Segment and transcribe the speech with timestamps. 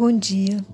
[0.00, 0.64] Bom dia.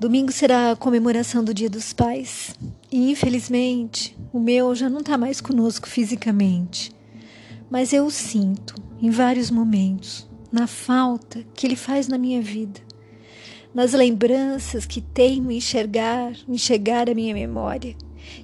[0.00, 2.52] Domingo será a comemoração do Dia dos Pais
[2.90, 6.90] e, infelizmente, o meu já não está mais conosco fisicamente.
[7.70, 12.80] Mas eu o sinto em vários momentos, na falta que ele faz na minha vida,
[13.72, 17.94] nas lembranças que teimo enxergar, enxergar a minha memória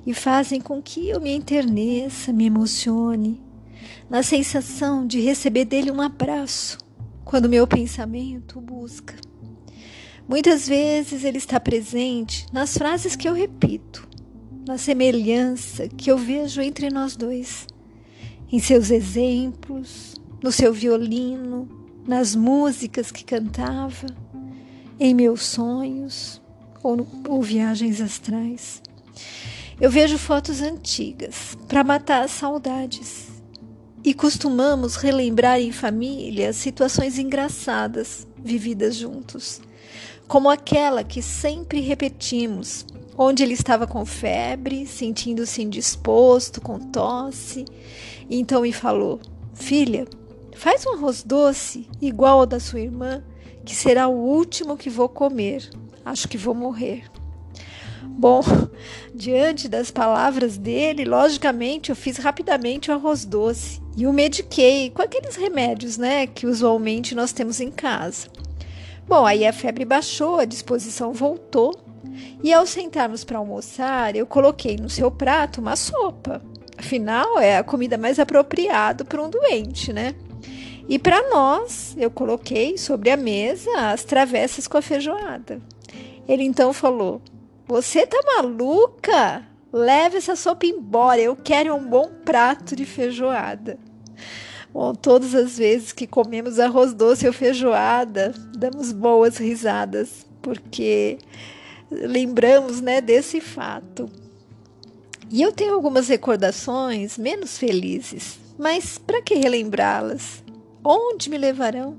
[0.06, 3.42] e fazem com que eu me enterneça, me emocione,
[4.08, 6.78] na sensação de receber dele um abraço
[7.24, 9.33] quando meu pensamento busca.
[10.26, 14.08] Muitas vezes ele está presente nas frases que eu repito,
[14.66, 17.66] na semelhança que eu vejo entre nós dois,
[18.50, 21.68] em seus exemplos, no seu violino,
[22.06, 24.06] nas músicas que cantava,
[24.98, 26.40] em meus sonhos
[26.82, 28.80] ou, ou viagens astrais.
[29.78, 33.28] Eu vejo fotos antigas para matar as saudades
[34.02, 39.60] e costumamos relembrar em família situações engraçadas vividas juntos
[40.26, 42.86] como aquela que sempre repetimos,
[43.16, 47.64] onde ele estava com febre, sentindo-se indisposto, com tosse.
[48.28, 49.20] Então me falou:
[49.54, 50.06] Filha,
[50.54, 53.22] faz um arroz doce igual ao da sua irmã,
[53.64, 55.68] que será o último que vou comer.
[56.04, 57.04] Acho que vou morrer.
[58.16, 58.42] Bom,
[59.14, 65.02] diante das palavras dele, logicamente eu fiz rapidamente o arroz doce e o mediquei com
[65.02, 68.28] aqueles remédios, né, que usualmente nós temos em casa.
[69.06, 71.74] Bom, aí a febre baixou, a disposição voltou.
[72.42, 76.42] E ao sentarmos para almoçar, eu coloquei no seu prato uma sopa.
[76.76, 80.14] Afinal, é a comida mais apropriada para um doente, né?
[80.88, 85.60] E para nós, eu coloquei sobre a mesa as travessas com a feijoada.
[86.28, 87.22] Ele então falou:
[87.66, 89.42] Você tá maluca?
[89.72, 93.78] Leve essa sopa embora, eu quero um bom prato de feijoada.
[94.74, 101.16] Bom, todas as vezes que comemos arroz doce ou feijoada, damos boas risadas, porque
[101.88, 104.10] lembramos, né, desse fato.
[105.30, 110.42] E eu tenho algumas recordações menos felizes, mas para que relembrá-las?
[110.82, 111.96] Onde me levarão?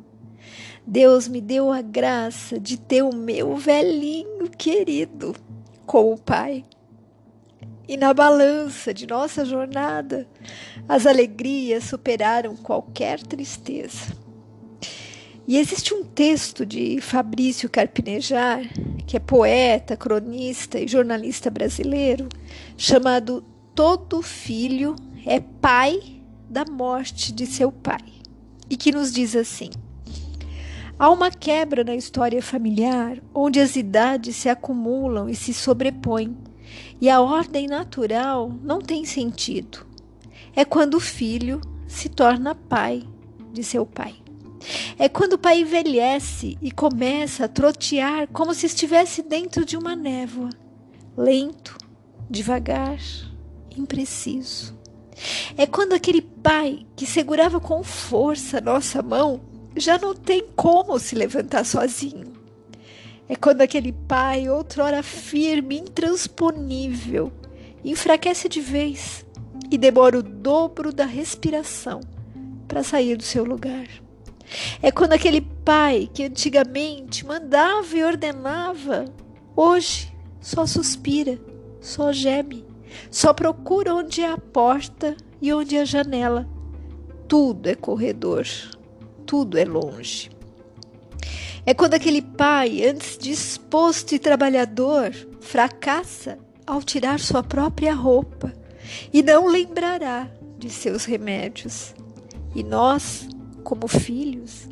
[0.85, 5.33] Deus me deu a graça de ter o meu velhinho querido
[5.85, 6.65] como pai.
[7.87, 10.27] E na balança de nossa jornada,
[10.89, 14.15] as alegrias superaram qualquer tristeza.
[15.47, 18.61] E existe um texto de Fabrício Carpinejar,
[19.05, 22.27] que é poeta, cronista e jornalista brasileiro,
[22.75, 28.05] chamado Todo filho é pai da morte de seu pai,
[28.69, 29.69] e que nos diz assim:
[30.97, 36.35] Há uma quebra na história familiar onde as idades se acumulam e se sobrepõem
[36.99, 39.85] e a ordem natural não tem sentido.
[40.55, 43.03] É quando o filho se torna pai
[43.51, 44.15] de seu pai.
[44.97, 49.95] É quando o pai envelhece e começa a trotear como se estivesse dentro de uma
[49.95, 50.49] névoa,
[51.15, 51.77] lento,
[52.29, 52.99] devagar,
[53.75, 54.75] impreciso.
[55.57, 59.41] É quando aquele pai que segurava com força nossa mão
[59.75, 62.34] já não tem como se levantar sozinho.
[63.27, 67.31] É quando aquele pai, outrora firme, intransponível,
[67.83, 69.25] enfraquece de vez
[69.71, 72.01] e demora o dobro da respiração
[72.67, 73.87] para sair do seu lugar.
[74.81, 79.05] É quando aquele pai que antigamente mandava e ordenava,
[79.55, 81.39] hoje só suspira,
[81.81, 82.63] só geme,
[83.09, 86.47] só procura onde é a porta e onde é a janela.
[87.27, 88.45] Tudo é corredor,
[89.25, 90.29] tudo é longe.
[91.67, 95.11] É quando aquele pai, antes disposto e trabalhador,
[95.41, 98.53] fracassa ao tirar sua própria roupa
[99.11, 101.95] e não lembrará de seus remédios.
[102.53, 103.27] E nós,
[103.63, 104.69] como filhos,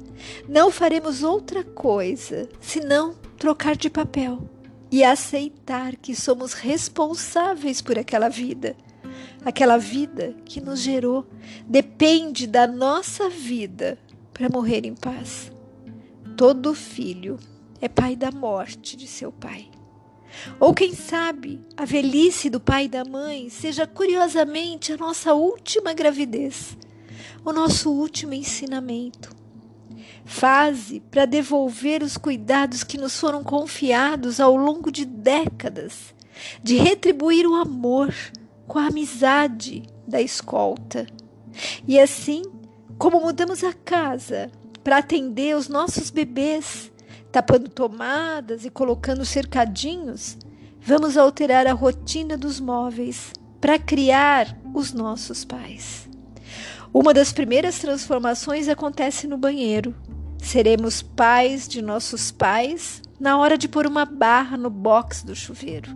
[0.47, 4.47] não faremos outra coisa senão trocar de papel
[4.91, 8.75] e aceitar que somos responsáveis por aquela vida.
[9.43, 11.25] Aquela vida que nos gerou
[11.65, 13.97] depende da nossa vida
[14.31, 15.51] para morrer em paz.
[16.35, 17.37] Todo filho
[17.79, 19.69] é pai da morte de seu pai.
[20.59, 25.93] Ou quem sabe a velhice do pai e da mãe seja curiosamente a nossa última
[25.93, 26.75] gravidez,
[27.45, 29.29] o nosso último ensinamento.
[30.25, 36.15] Fase para devolver os cuidados que nos foram confiados ao longo de décadas,
[36.63, 38.11] de retribuir o amor
[38.67, 41.05] com a amizade da escolta.
[41.87, 42.41] E assim,
[42.97, 44.49] como mudamos a casa
[44.83, 46.91] para atender os nossos bebês,
[47.31, 50.37] tapando tomadas e colocando cercadinhos,
[50.81, 53.31] vamos alterar a rotina dos móveis
[53.61, 56.07] para criar os nossos pais.
[56.93, 59.95] Uma das primeiras transformações acontece no banheiro.
[60.37, 65.89] Seremos pais de nossos pais na hora de pôr uma barra no box do chuveiro.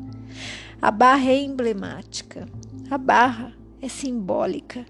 [0.81, 2.47] A barra é emblemática,
[2.89, 3.51] a barra
[3.81, 4.85] é simbólica,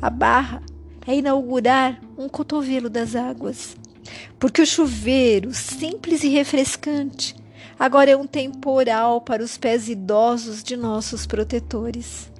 [0.00, 0.62] a barra
[1.06, 3.76] é inaugurar um cotovelo das águas.
[4.38, 7.34] Porque o chuveiro, simples e refrescante,
[7.78, 12.30] agora é um temporal para os pés idosos de nossos protetores.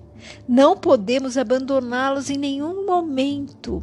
[0.48, 3.82] Não podemos abandoná-los em nenhum momento.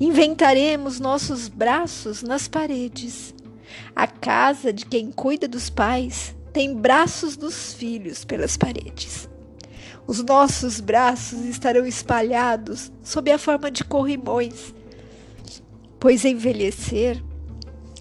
[0.00, 3.34] Inventaremos nossos braços nas paredes.
[3.94, 9.28] A casa de quem cuida dos pais tem braços dos filhos pelas paredes.
[10.06, 14.74] Os nossos braços estarão espalhados sob a forma de corrimões,
[15.98, 17.22] pois envelhecer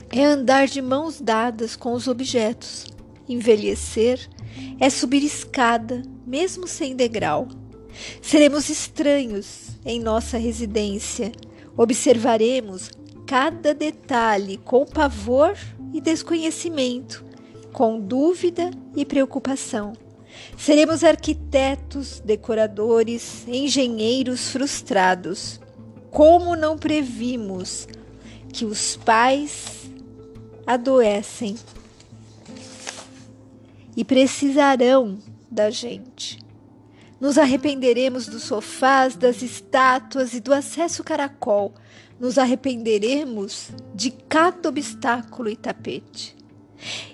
[0.10, 2.86] é andar de mãos dadas com os objetos.
[3.30, 4.30] Envelhecer
[4.80, 7.48] é subir escada, mesmo sem degrau.
[8.22, 11.32] Seremos estranhos em nossa residência.
[11.78, 12.92] Observaremos
[13.26, 15.58] cada detalhe com pavor
[15.94, 17.24] e desconhecimento,
[17.72, 19.94] com dúvida e preocupação.
[20.58, 25.60] Seremos arquitetos, decoradores, engenheiros frustrados.
[26.10, 27.88] Como não previmos
[28.52, 29.90] que os pais
[30.66, 31.56] adoecem
[33.96, 35.20] e precisarão
[35.50, 36.40] da gente.
[37.20, 41.74] Nos arrependeremos dos sofás, das estátuas e do acesso caracol.
[42.20, 46.36] Nos arrependeremos de cada obstáculo e tapete.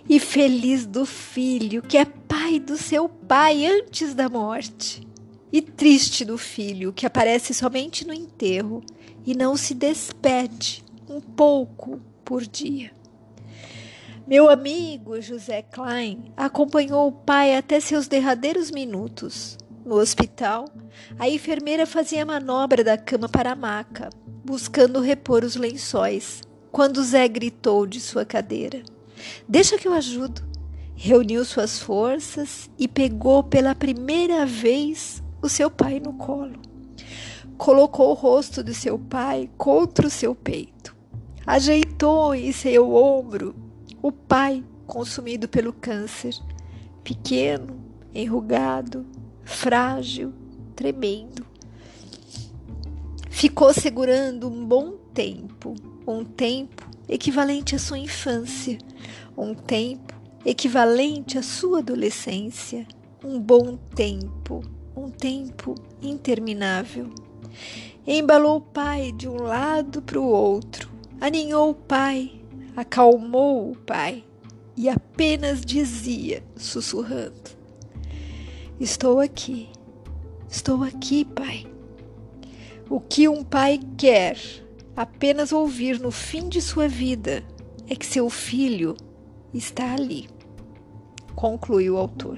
[0.10, 5.08] E feliz do filho que é pai do seu pai antes da morte.
[5.52, 8.84] E triste do filho que aparece somente no enterro
[9.26, 12.92] e não se despede um pouco por dia.
[14.28, 19.58] Meu amigo José Klein acompanhou o pai até seus derradeiros minutos.
[19.86, 20.66] No hospital,
[21.18, 24.10] a enfermeira fazia manobra da cama para a maca,
[24.44, 26.42] buscando repor os lençóis,
[26.74, 28.84] quando Zé gritou de sua cadeira:
[29.48, 30.46] Deixa que eu ajudo.
[30.96, 36.60] Reuniu suas forças e pegou pela primeira vez o seu pai no colo.
[37.58, 40.96] Colocou o rosto de seu pai contra o seu peito.
[41.46, 43.56] Ajeitou em seu ombro
[44.02, 46.34] o pai consumido pelo câncer,
[47.04, 47.80] pequeno,
[48.14, 49.06] enrugado,
[49.44, 50.34] frágil,
[50.76, 51.46] tremendo.
[53.30, 55.76] Ficou segurando um bom tempo,
[56.08, 58.78] um tempo equivalente à sua infância,
[59.38, 60.14] um tempo
[60.46, 62.88] equivalente à sua adolescência,
[63.24, 64.64] um bom tempo,
[64.96, 67.10] um tempo interminável.
[68.06, 70.90] Embalou o pai de um lado para o outro,
[71.22, 72.38] aninhou o pai
[72.78, 74.24] acalmou o pai
[74.76, 77.58] e apenas dizia, sussurrando:
[78.80, 79.68] Estou aqui,
[80.48, 81.66] estou aqui, pai.
[82.88, 84.38] O que um pai quer
[84.96, 87.44] apenas ouvir no fim de sua vida
[87.90, 88.96] é que seu filho
[89.58, 90.30] está ali,
[91.36, 92.38] conclui o autor.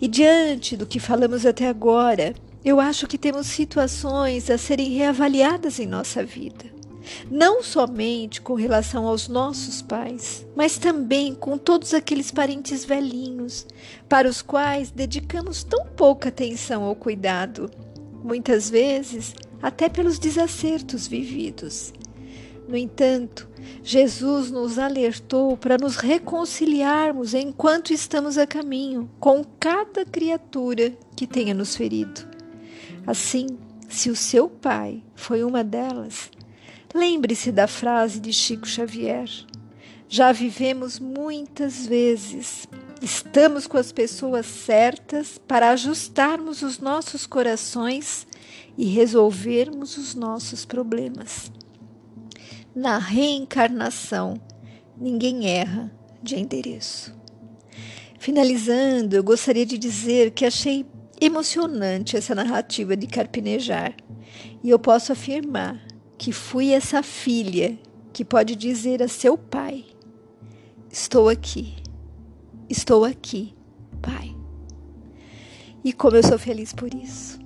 [0.00, 2.34] E diante do que falamos até agora,
[2.64, 6.72] eu acho que temos situações a serem reavaliadas em nossa vida
[7.30, 13.66] não somente com relação aos nossos pais, mas também com todos aqueles parentes velhinhos
[14.08, 17.70] para os quais dedicamos tão pouca atenção ou cuidado,
[18.22, 21.92] muitas vezes até pelos desacertos vividos.
[22.68, 23.48] No entanto,
[23.82, 31.54] Jesus nos alertou para nos reconciliarmos enquanto estamos a caminho com cada criatura que tenha
[31.54, 32.26] nos ferido.
[33.06, 33.46] Assim,
[33.88, 36.30] se o seu pai foi uma delas,
[36.94, 39.26] Lembre-se da frase de Chico Xavier.
[40.08, 42.68] Já vivemos muitas vezes.
[43.00, 48.26] Estamos com as pessoas certas para ajustarmos os nossos corações
[48.76, 51.50] e resolvermos os nossos problemas.
[52.74, 54.40] Na reencarnação,
[54.96, 57.14] ninguém erra de endereço.
[58.18, 60.86] Finalizando, eu gostaria de dizer que achei
[61.20, 63.94] emocionante essa narrativa de Carpinejar
[64.64, 65.86] e eu posso afirmar
[66.16, 67.78] que fui essa filha
[68.10, 69.84] que pode dizer a seu pai:
[70.90, 71.74] Estou aqui,
[72.70, 73.54] estou aqui,
[74.00, 74.34] pai.
[75.84, 77.38] E como eu sou feliz por isso.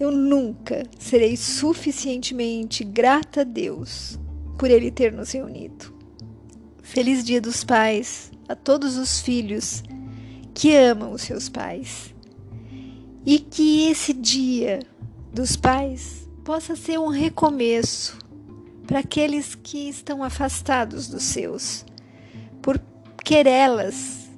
[0.00, 4.18] Eu nunca serei suficientemente grata a Deus
[4.58, 5.94] por Ele ter nos reunido.
[6.82, 9.84] Feliz Dia dos Pais a todos os filhos
[10.52, 12.12] que amam os seus pais.
[13.24, 14.80] E que esse dia
[15.32, 18.18] dos pais possa ser um recomeço
[18.86, 21.84] para aqueles que estão afastados dos seus,
[22.62, 22.80] por
[23.22, 24.28] querelas,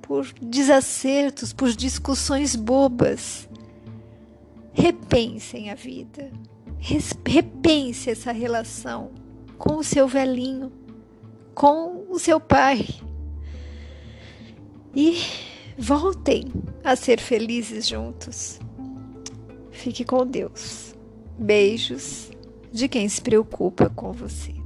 [0.00, 3.46] por desacertos, por discussões bobas.
[4.72, 6.32] Repensem a vida,
[7.26, 9.27] repense essa relação
[9.58, 10.72] com o seu velhinho,
[11.54, 12.86] com o seu pai.
[14.94, 15.20] E
[15.76, 16.44] voltem
[16.82, 18.58] a ser felizes juntos.
[19.70, 20.94] Fique com Deus.
[21.38, 22.30] Beijos
[22.72, 24.57] de quem se preocupa com você.